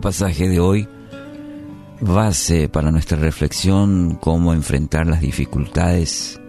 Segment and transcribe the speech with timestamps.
[0.00, 0.88] pasaje de hoy,
[2.00, 6.40] base para nuestra reflexión, cómo enfrentar las dificultades.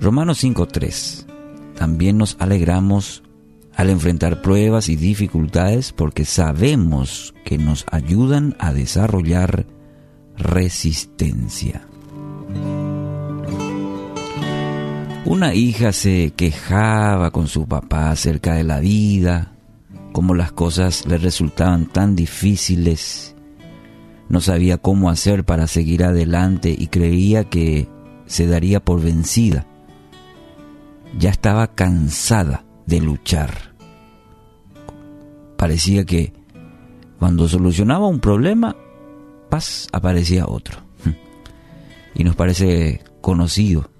[0.00, 1.26] Romanos 5.3.
[1.76, 3.22] También nos alegramos
[3.74, 9.66] al enfrentar pruebas y dificultades porque sabemos que nos ayudan a desarrollar
[10.36, 11.86] resistencia.
[15.24, 19.53] Una hija se quejaba con su papá acerca de la vida,
[20.14, 23.34] cómo las cosas le resultaban tan difíciles.
[24.28, 27.88] No sabía cómo hacer para seguir adelante y creía que
[28.24, 29.66] se daría por vencida.
[31.18, 33.74] Ya estaba cansada de luchar.
[35.56, 36.32] Parecía que
[37.18, 38.76] cuando solucionaba un problema,
[39.50, 40.78] paz, aparecía otro.
[42.14, 43.90] Y nos parece conocido,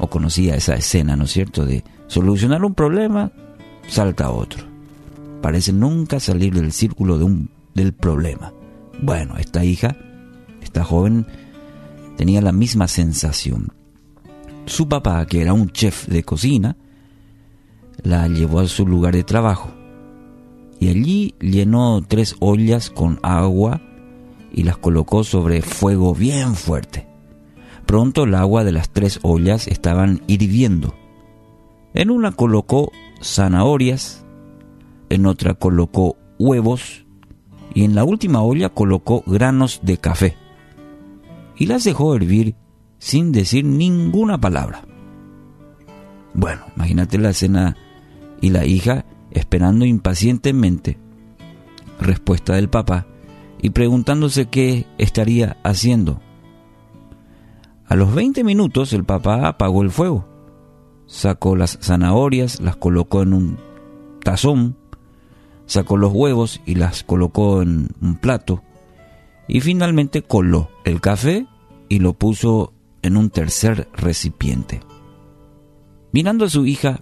[0.00, 3.30] o conocía esa escena, ¿no es cierto?, de solucionar un problema,
[3.86, 4.67] salta otro
[5.40, 8.52] parece nunca salir del círculo de un, del problema.
[9.00, 9.96] Bueno, esta hija,
[10.62, 11.26] esta joven,
[12.16, 13.72] tenía la misma sensación.
[14.66, 16.76] Su papá, que era un chef de cocina,
[18.02, 19.70] la llevó a su lugar de trabajo
[20.80, 23.80] y allí llenó tres ollas con agua
[24.52, 27.06] y las colocó sobre fuego bien fuerte.
[27.86, 30.94] Pronto el agua de las tres ollas estaban hirviendo.
[31.94, 34.24] En una colocó zanahorias,
[35.10, 37.04] en otra colocó huevos
[37.74, 40.36] y en la última olla colocó granos de café.
[41.56, 42.54] Y las dejó hervir
[42.98, 44.82] sin decir ninguna palabra.
[46.34, 47.76] Bueno, imagínate la escena
[48.40, 50.98] y la hija esperando impacientemente
[52.00, 53.06] respuesta del papá
[53.60, 56.20] y preguntándose qué estaría haciendo.
[57.86, 60.28] A los 20 minutos el papá apagó el fuego,
[61.06, 63.58] sacó las zanahorias, las colocó en un
[64.22, 64.77] tazón
[65.68, 68.62] sacó los huevos y las colocó en un plato
[69.46, 71.46] y finalmente coló el café
[71.88, 74.80] y lo puso en un tercer recipiente.
[76.10, 77.00] Mirando a su hija,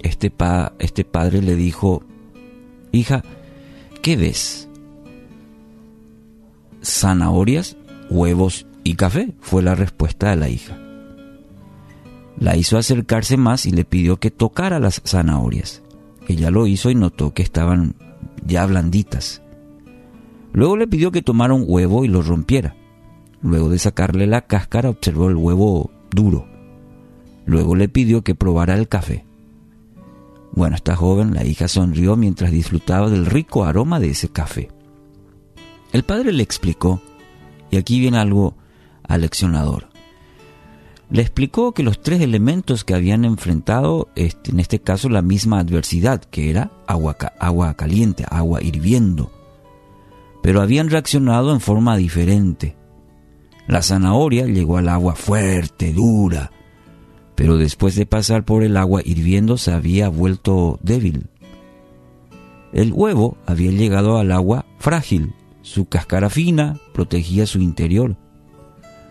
[0.00, 2.02] este, pa, este padre le dijo,
[2.90, 3.22] hija,
[4.02, 4.68] ¿qué ves?
[6.82, 7.76] Zanahorias,
[8.08, 10.78] huevos y café, fue la respuesta de la hija.
[12.38, 15.82] La hizo acercarse más y le pidió que tocara las zanahorias.
[16.30, 17.96] Ella lo hizo y notó que estaban
[18.46, 19.42] ya blanditas.
[20.52, 22.76] Luego le pidió que tomara un huevo y lo rompiera.
[23.42, 26.46] Luego de sacarle la cáscara observó el huevo duro.
[27.46, 29.24] Luego le pidió que probara el café.
[30.52, 34.68] Bueno, esta joven, la hija, sonrió mientras disfrutaba del rico aroma de ese café.
[35.92, 37.02] El padre le explicó,
[37.72, 38.54] y aquí viene algo
[39.02, 39.89] aleccionador
[41.10, 45.58] le explicó que los tres elementos que habían enfrentado, este, en este caso la misma
[45.58, 49.32] adversidad, que era agua, agua caliente, agua hirviendo,
[50.42, 52.76] pero habían reaccionado en forma diferente.
[53.66, 56.52] La zanahoria llegó al agua fuerte, dura,
[57.34, 61.26] pero después de pasar por el agua hirviendo se había vuelto débil.
[62.72, 68.16] El huevo había llegado al agua frágil, su cáscara fina protegía su interior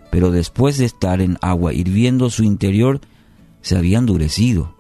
[0.10, 3.02] pero después de estar en agua hirviendo su interior,
[3.62, 4.74] se había endurecido.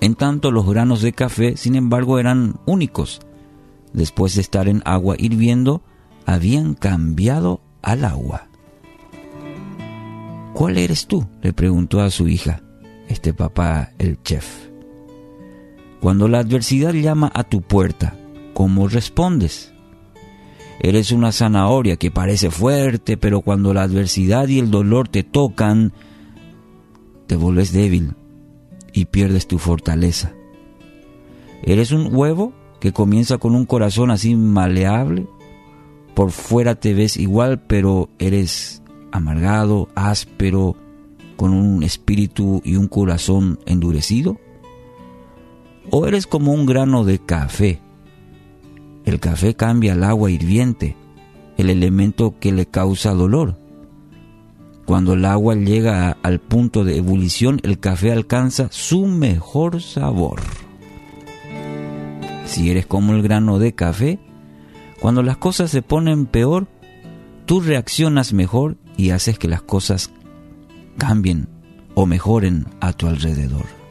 [0.00, 3.20] En tanto los granos de café, sin embargo, eran únicos.
[3.92, 5.82] Después de estar en agua hirviendo,
[6.26, 8.48] habían cambiado al agua.
[10.54, 11.26] ¿Cuál eres tú?
[11.40, 12.62] le preguntó a su hija,
[13.08, 14.68] este papá, el chef.
[16.00, 18.16] Cuando la adversidad llama a tu puerta,
[18.54, 19.71] ¿cómo respondes?
[20.82, 25.92] Eres una zanahoria que parece fuerte, pero cuando la adversidad y el dolor te tocan,
[27.28, 28.14] te vuelves débil
[28.92, 30.34] y pierdes tu fortaleza.
[31.62, 35.28] Eres un huevo que comienza con un corazón así maleable.
[36.14, 38.82] Por fuera te ves igual, pero eres
[39.12, 40.74] amargado, áspero,
[41.36, 44.36] con un espíritu y un corazón endurecido.
[45.90, 47.80] O eres como un grano de café
[49.04, 50.96] el café cambia al agua hirviente,
[51.56, 53.58] el elemento que le causa dolor.
[54.86, 60.40] Cuando el agua llega al punto de ebullición, el café alcanza su mejor sabor.
[62.46, 64.18] Si eres como el grano de café,
[65.00, 66.66] cuando las cosas se ponen peor,
[67.46, 70.10] tú reaccionas mejor y haces que las cosas
[70.98, 71.48] cambien
[71.94, 73.81] o mejoren a tu alrededor.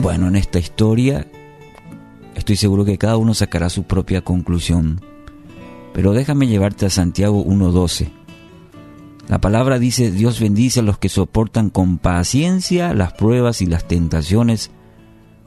[0.00, 1.26] Bueno, en esta historia
[2.36, 5.00] estoy seguro que cada uno sacará su propia conclusión.
[5.92, 8.08] Pero déjame llevarte a Santiago 1.12.
[9.28, 13.86] La palabra dice, Dios bendice a los que soportan con paciencia las pruebas y las
[13.86, 14.70] tentaciones,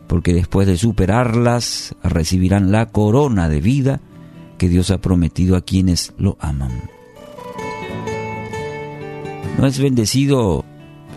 [0.07, 4.01] porque después de superarlas recibirán la corona de vida
[4.57, 6.83] que Dios ha prometido a quienes lo aman.
[9.57, 10.65] No es bendecido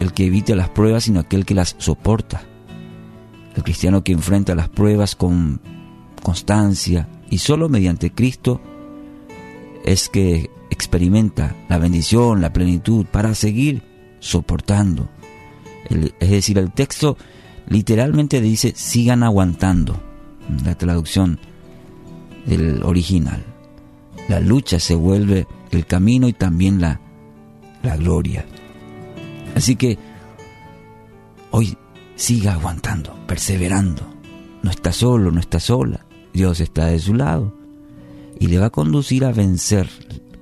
[0.00, 2.53] el que evita las pruebas, sino aquel que las soporta.
[3.56, 5.60] El cristiano que enfrenta las pruebas con
[6.22, 8.60] constancia y solo mediante Cristo
[9.84, 13.82] es que experimenta la bendición, la plenitud para seguir
[14.20, 15.08] soportando.
[15.88, 17.16] es decir, el texto
[17.68, 20.00] literalmente dice sigan aguantando.
[20.64, 21.38] La traducción
[22.44, 23.42] del original.
[24.28, 27.00] La lucha se vuelve el camino y también la,
[27.82, 28.44] la gloria.
[29.54, 29.98] Así que
[31.50, 31.76] hoy
[32.16, 34.02] siga aguantando, perseverando.
[34.62, 36.06] No está solo, no está sola.
[36.32, 37.56] Dios está de su lado
[38.38, 39.88] y le va a conducir a vencer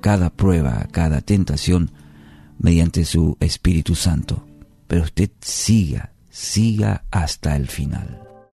[0.01, 1.91] cada prueba, cada tentación
[2.57, 4.45] mediante su Espíritu Santo.
[4.87, 8.21] Pero usted siga, siga hasta el final.